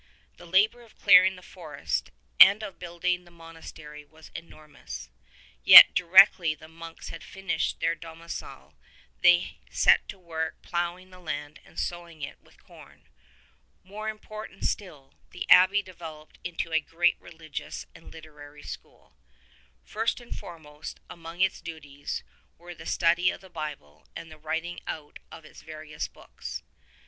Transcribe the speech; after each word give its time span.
The 0.37 0.47
labor 0.47 0.81
of 0.81 0.97
clearing 0.97 1.35
the 1.35 1.43
forest 1.43 2.09
and 2.39 2.63
of 2.63 2.79
building 2.79 3.23
the 3.23 3.29
monas 3.29 3.71
tery 3.71 4.03
was 4.09 4.31
enormous; 4.33 5.09
yet 5.63 5.93
directly 5.93 6.55
the 6.55 6.67
monks 6.67 7.09
had 7.09 7.23
finished 7.23 7.79
their 7.79 7.93
domicile 7.93 8.73
they 9.21 9.59
set 9.69 10.09
to 10.09 10.17
work 10.17 10.59
ploughing 10.63 11.11
the 11.11 11.19
land 11.19 11.59
and 11.63 11.79
sowing 11.79 12.23
it 12.23 12.39
with 12.41 12.63
corn. 12.63 13.09
More 13.83 14.09
important 14.09 14.65
still, 14.65 15.13
the 15.29 15.47
abbey 15.51 15.83
developed 15.83 16.39
into 16.43 16.73
a 16.73 16.79
great 16.79 17.17
religious 17.21 17.85
and 17.93 18.11
literary 18.11 18.63
school. 18.63 19.15
First 19.83 20.19
and 20.19 20.35
foremost 20.35 20.99
among 21.11 21.41
its 21.41 21.61
duties 21.61 22.23
were 22.57 22.73
the 22.73 22.87
study 22.87 23.29
of 23.29 23.41
the 23.41 23.51
Bible 23.51 24.07
and 24.15 24.31
the 24.31 24.39
writing 24.39 24.79
out 24.87 25.19
of 25.31 25.45
its 25.45 25.61
various 25.61 26.07
books. 26.07 26.63